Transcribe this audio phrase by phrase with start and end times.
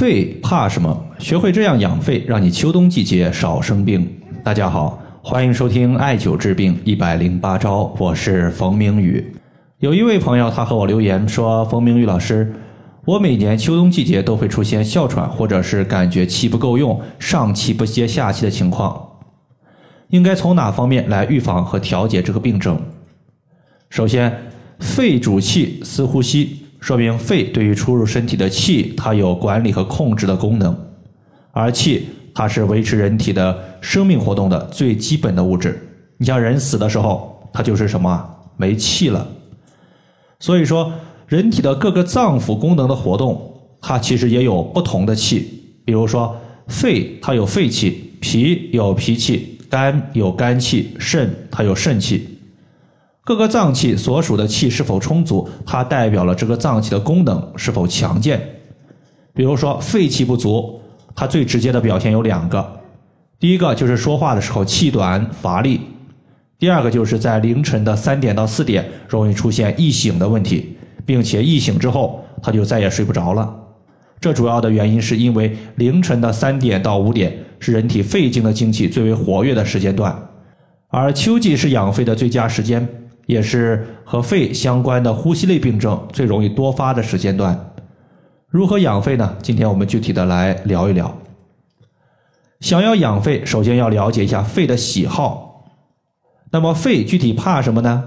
[0.00, 0.98] 肺怕什么？
[1.18, 4.10] 学会这样养肺，让你秋冬季节少生病。
[4.42, 9.22] 大家好，欢迎收听艾灸治病一百零八招，我是冯明宇。
[9.80, 12.50] 有一位朋友，他和我留言说：“冯明宇老师，
[13.04, 19.06] 我每年秋冬季节都会出现哮喘，或者是感觉气不够用，上气不接下气的情况，
[20.08, 22.80] 应该从哪方面来预防和调节这个病症？”
[23.90, 24.34] 首先，
[24.78, 26.64] 肺主气，司呼吸。
[26.80, 30.76] 说明肺对于出入身体的气，它有管理和控制的功能，
[31.52, 35.78] 而气它是维持人体的生命活动的最基本的物质。
[36.16, 38.24] 你像人死的时候，它就是什么？
[38.56, 39.26] 没气了。
[40.38, 40.90] 所以说，
[41.28, 45.62] 人体的各个脏腑功能的活动，它其实也有不同的气。
[45.84, 46.34] 比如说，
[46.66, 52.39] 肺它有肺气，脾有脾气，肝有肝气，肾它有肾气。
[53.30, 58.40] 各个脏器所属的气是否充足，它代表了这个脏器的功能是否强健。
[59.32, 60.80] 比如说肺气不足，
[61.14, 62.80] 它最直接的表现有两个：
[63.38, 65.78] 第一个就是说话的时候气短乏力；
[66.58, 73.54] 第二个就是在凌晨的三点到四点容易出现易醒的问题，并且易醒之后他就再也睡不着了。
[74.20, 80.20] 这主要的原因是因为凌晨的三点到五点是人体肺经的精气最为活跃的时间段，
[80.88, 82.88] 而秋季是养肺的最佳时间。
[83.30, 87.72] 也是和肺相关的呼吸类病症最容易多发的时间段。
[88.48, 89.36] 如何养肺呢？
[89.40, 91.16] 今天我们具体的来聊一聊。
[92.58, 95.70] 想要养肺，首先要了解一下肺的喜好。
[96.50, 98.04] 那么肺具体怕什么呢？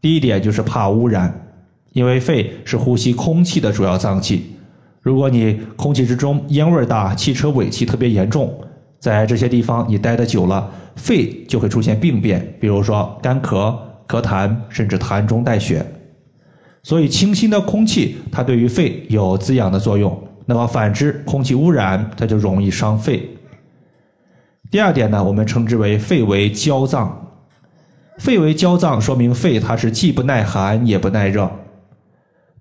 [0.00, 1.48] 第一点就是怕污染，
[1.92, 4.56] 因为肺是呼吸空气的主要脏器。
[5.02, 8.58] 如果你空气之中烟味大、汽车尾气特别严重，
[8.98, 13.76] 在这些地方你待的久了，肺就会出现病变，比如说干咳。
[14.08, 15.84] 咳痰，甚至痰中带血，
[16.82, 20.22] 所以清新的空气它对于肺有滋养的作用。
[20.46, 23.28] 那么反之，空气污染它就容易伤肺。
[24.70, 27.20] 第二点呢，我们称之为肺为焦脏。
[28.18, 31.50] 肺为焦脏，说明肺它是既不耐寒也不耐热。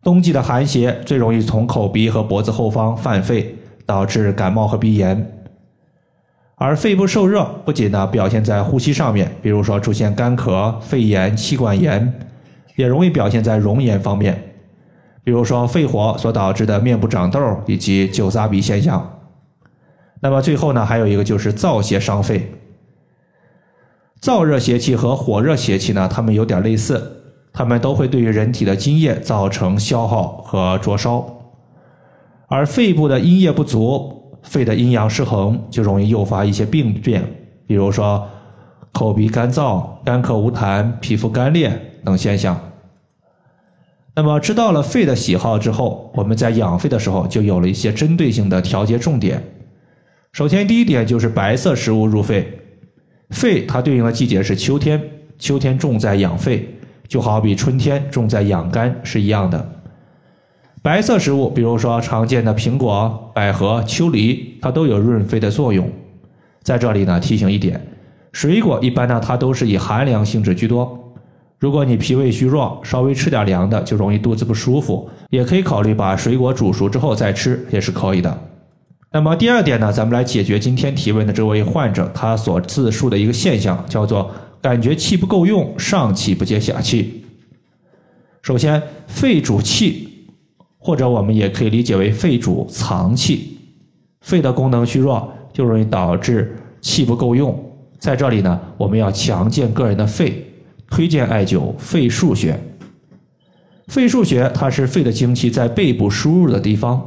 [0.01, 3.55] 冬季的寒邪最容易从口鼻和脖子后方犯肺，
[3.85, 5.42] 导致感冒和鼻炎。
[6.65, 12.13] 而肺部受热，不仅呢表现在呼吸上面，比如说出现干咳、肺炎、气管炎，
[12.77, 14.41] 也容易表现在容颜方面，
[15.25, 19.19] 比如说肺火所导致的面部长痘以及酒渣鼻现象。
[20.21, 22.49] 那么最后呢，还有一个就是燥邪伤肺。
[24.21, 31.27] 燥热邪气和火热邪气呢，它们有点类似，它们都会对于人体的津液造成消耗和灼烧，
[32.47, 34.22] 而肺部的阴液不足。
[34.43, 37.23] 肺的阴阳失衡就容易诱发一些病变，
[37.65, 38.27] 比如说
[38.91, 41.71] 口鼻干燥、干咳无痰、皮肤干裂
[42.03, 42.59] 等现象。
[44.15, 49.43] 那么知道了肺的喜好之后，我们在养肺的时候就有了一些针对性的调节重点。
[50.33, 52.59] 首先，第一点就是白色食物入肺。
[53.31, 55.01] 肺它对应的季节是秋天，
[55.39, 56.67] 秋天重在养肺，
[57.07, 59.82] 就好比春天重在养肝是一样的。
[60.83, 65.89] 白色食物，比如说常见的苹果、百合、秋梨，它都有润肺的作用。
[66.61, 67.79] 在这里呢，提醒一点，
[68.33, 70.99] 水果一般呢，它都是以寒凉性质居多。
[71.57, 78.37] 如果你脾胃虚弱，稍微吃点凉的就容易肚子不舒服，也可以考虑把水果煮熟之后再吃，也是可以的。
[79.09, 84.29] 那么第二点呢，咱们来解决今天提问的这位患者他所自述的一个现象，叫做
[84.61, 87.23] 感觉气不够用，上气不接下气。
[88.41, 90.02] 首先，肺主气。
[90.83, 93.57] 或者我们也可以理解为肺主藏气，
[94.19, 97.57] 肺的功能虚弱就容易导致气不够用。
[97.97, 100.45] 在这里呢，我们要强健个人的肺，
[100.89, 102.59] 推荐艾灸肺腧穴。
[103.87, 107.01] 肺腧穴它是肺的精气在背部输入的地方，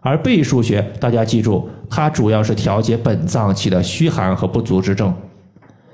[0.00, 5.12] 而背腧穴大家记住，它主要是调节本脏气的虚寒和不足之症。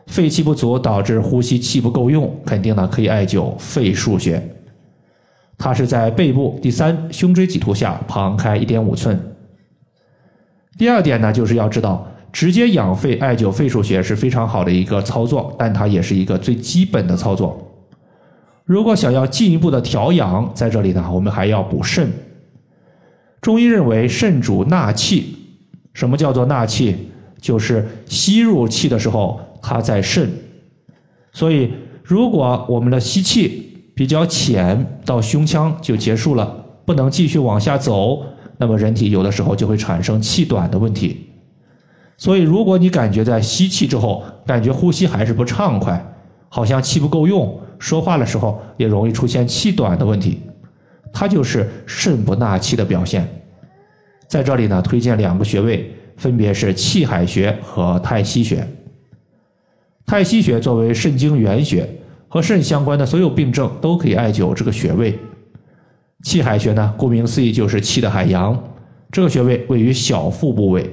[0.07, 4.54] 肺气不足导致呼吸气不够用，肯定呢可以艾灸肺腧穴。
[5.57, 9.19] 它是在背部第三胸椎棘突下旁开一点五寸。
[10.77, 17.57] 第二点呢，就是要知道直接养肺艾灸肺腧穴是非常好的一个操作，但它也是一个最基本的操作。
[18.65, 22.11] 如果想要进一步的调养，在这里呢，我们还要补肾。
[23.41, 25.37] 中医认为肾主纳气，
[25.93, 26.97] 什么叫做纳气？
[27.41, 30.29] 就是吸入气的时候它在肾，
[31.31, 31.71] 所以
[32.03, 33.71] 如果我们的吸气。
[33.95, 38.23] 比较浅，到胸腔就结束了，不能继续往下走，
[38.59, 41.31] 那么人体有的时候就会产生气短的问题。
[42.17, 46.05] 所以，如果你感觉在吸气之后，感觉呼吸还是不畅快，
[46.49, 50.41] 好像气不够用，说话的时候也容易出现气短的问题，
[51.13, 53.29] 它就是肾不纳气的表现。
[54.29, 58.67] 在这里呢，推荐两个穴位，分别是气海穴和太溪穴。
[60.07, 61.89] 太溪穴作为肾经原穴，
[62.35, 65.17] 和肾相关的所有病症都可以艾灸这个穴位。
[66.25, 68.61] 气海穴呢，顾名思义就是气的海洋，
[69.13, 70.91] 这个穴位位于小腹部位，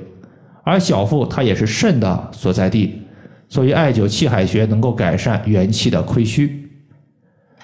[0.64, 3.02] 而小腹它也是肾的所在地，
[3.50, 6.70] 所以艾灸气海穴能够改善元气的亏虚。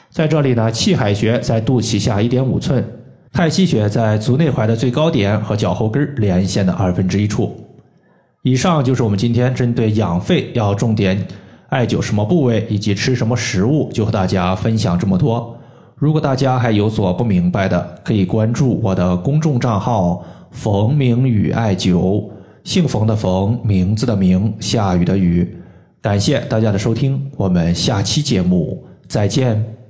[0.10, 2.84] 在这里呢，气海穴在肚脐下一点五寸，
[3.32, 7.56] 太溪穴在足内踝的最高点和脚后跟连线的二分之一处。
[8.42, 11.28] 以上就是我们今天针对养肺要重点
[11.70, 15.56] 艾灸什么部位以及吃什么食物，就和大家分享这么多。
[15.96, 22.24] 如果大家还有所不明白的，可以关注我的公众账号“冯明宇艾灸”，
[22.64, 25.58] 姓冯的冯，名字的名，下雨的雨。
[26.02, 29.87] 感谢大家的收听，我们下期节目再见。